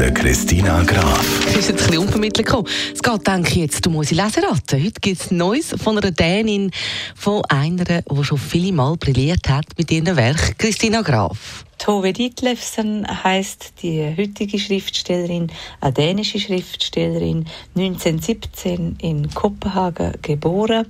[0.00, 1.46] der Christina Graf.
[1.46, 2.66] Es ist jetzt ein bisschen unvermittelt gekommen.
[2.94, 4.82] Es geht, denke ich, jetzt um unsere Leseraten.
[4.82, 6.70] Heute gibt es Neues von einer Dänin,
[7.14, 11.66] von einer, die schon viele Mal brilliert hat mit ihrem Werk, Christina Graf.
[11.76, 15.52] Tove Ditlevsen heißt die heutige Schriftstellerin,
[15.82, 17.44] eine dänische Schriftstellerin,
[17.76, 20.86] 1917 in Kopenhagen geboren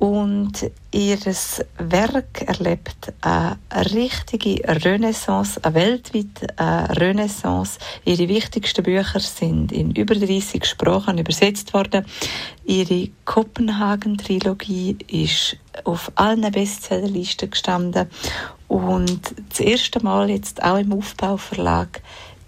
[0.00, 1.18] und ihr
[1.76, 3.58] Werk erlebt eine
[3.94, 6.46] richtige Renaissance, eine weltweite
[6.98, 7.78] Renaissance.
[8.06, 12.06] Ihre wichtigsten Bücher sind in über 30 Sprachen übersetzt worden.
[12.64, 18.08] Ihre Kopenhagen-Trilogie ist auf allen Bestsellerlisten gestanden
[18.68, 22.00] und das erste Mal jetzt auch im Aufbauverlag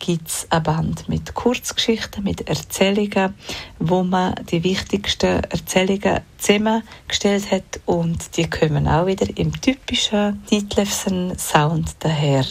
[0.03, 3.35] gibt es eine Band mit Kurzgeschichten, mit Erzählungen,
[3.79, 11.39] wo man die wichtigsten Erzählungen zusammengestellt hat und die kommen auch wieder im typischen Ditlevsen
[11.39, 12.45] Sound daher.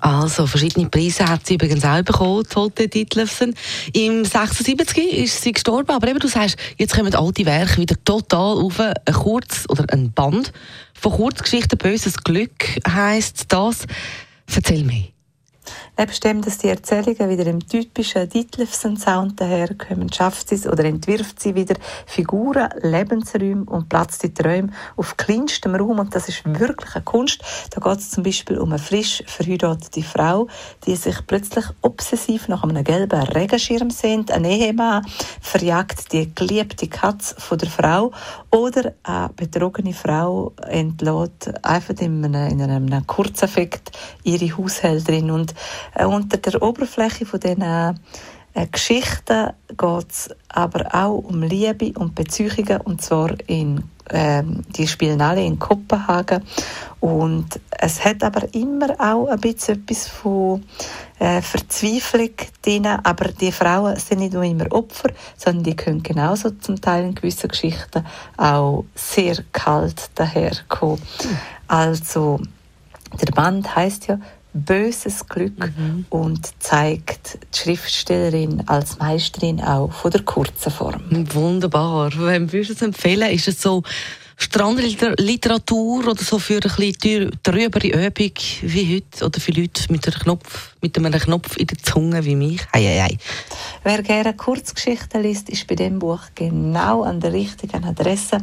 [0.00, 3.54] Also, verschiedene Preise hat sie übrigens auch bekommen, Tote Ditlevsen.
[3.92, 8.58] Im 76 ist sie gestorben, aber eben, du sagst, jetzt kommen alte Werke wieder total
[8.58, 8.80] auf.
[8.80, 10.52] Ein Kurz- oder ein Band
[10.92, 13.86] von Kurzgeschichten «Böses Glück» heisst das.
[14.52, 15.14] Erzähl mir.
[15.96, 21.54] Nebst dem, dass die Erzählungen wieder im typischen Ditlevsen-Sound daherkommen, schafft sie oder entwirft sie
[21.54, 26.00] wieder Figuren, Lebensräume und platzt die Träume auf kleinstem Raum.
[26.00, 27.42] Und das ist wirklich eine Kunst.
[27.70, 30.48] Da geht es zum Beispiel um eine frisch verheiratete Frau,
[30.84, 34.32] die sich plötzlich obsessiv nach einem gelben Regenschirm sehnt.
[34.32, 35.06] Ein Ehemann
[35.40, 38.10] verjagt die geliebte Katze von der Frau
[38.50, 43.92] oder eine betrogene Frau entlädt einfach in einem, in einem Kurzeffekt
[44.24, 45.30] ihre Haushälterin.
[45.30, 45.54] Und
[45.94, 47.94] äh, unter der Oberfläche von diesen äh,
[48.70, 55.20] Geschichten geht es aber auch um Liebe und Beziehungen und zwar in ähm, die spielen
[55.22, 56.42] alle in Kopenhagen
[57.00, 60.62] und es hat aber immer auch ein bisschen etwas von
[61.18, 62.30] äh, Verzweiflung
[62.60, 67.04] drin, aber die Frauen sind nicht nur immer Opfer, sondern die können genauso zum Teil
[67.04, 68.04] in gewissen Geschichten
[68.36, 71.00] auch sehr kalt daherkommen.
[71.00, 71.38] Mhm.
[71.68, 72.40] Also
[73.20, 74.18] der Band heißt ja
[74.54, 76.06] böses Glück mhm.
[76.08, 81.02] und zeigt die Schriftstellerin als Meisterin auch von der kurzen Form.
[81.34, 82.12] Wunderbar.
[82.16, 83.30] Wem würdest du es empfehlen?
[83.30, 83.82] Ist es so
[84.36, 88.32] Strandliteratur oder so für ein bisschen trübere Übung
[88.62, 92.34] wie heute oder für Leute mit, einem Knopf, mit einem Knopf in der Zunge wie
[92.34, 92.60] mich?
[92.72, 93.18] Ei, ei, ei.
[93.84, 98.38] Wer gerne Kurzgeschichten liest, ist bei dem Buch genau an der richtigen Adresse.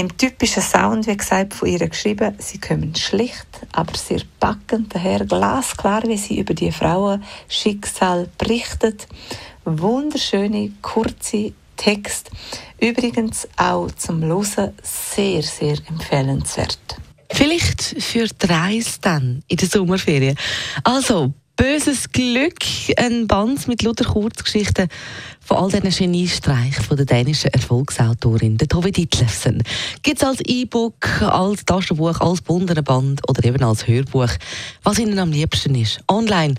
[0.00, 5.26] Im typischen Sound, wie gesagt, von ihr geschrieben, sie kommen schlicht, aber sehr packend daher,
[5.26, 9.06] glasklar, wie sie über die Frauenschicksal berichtet.
[9.66, 12.30] Wunderschöne, kurze Text.
[12.80, 16.78] Übrigens auch zum Hören sehr, sehr empfehlenswert.
[17.30, 20.38] Vielleicht für die Reise dann in der Sommerferien.
[20.82, 22.64] Also, Böses Glück,
[22.96, 24.88] ein Band mit lauter Kurzgeschichten
[25.44, 29.62] von all diesen Geniestreichen von der dänischen Erfolgsautorin, der Tove Ditlevsen.
[30.02, 34.30] Gibt es als E-Book, als Taschenbuch, als bundener Band oder eben als Hörbuch,
[34.84, 36.00] was Ihnen am liebsten ist.
[36.08, 36.54] Online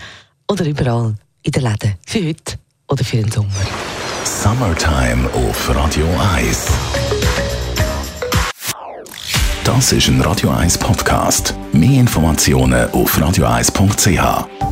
[0.48, 1.96] oder überall in den Läden.
[2.06, 3.50] Für heute oder für den Sommer.
[4.24, 6.68] Summertime auf Radio 1.
[9.64, 11.56] Das ist ein Radio 1 Podcast.
[11.74, 14.71] Mehr Informationen auf radio1.ch.